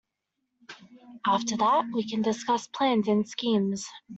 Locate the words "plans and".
2.65-3.29